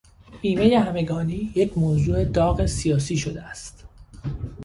[0.41, 3.85] بیمهی همگانی یک موضوع داغ سیاسی شده است.